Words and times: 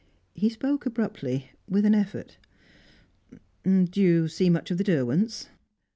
He 0.33 0.49
spoke 0.49 0.87
abruptly, 0.87 1.51
with 1.69 1.85
an 1.85 1.93
effort. 1.93 2.37
"Do 3.63 4.01
you 4.01 4.27
see 4.27 4.49
much 4.49 4.71
of 4.71 4.79
the 4.79 4.83
Derwents?" 4.83 5.49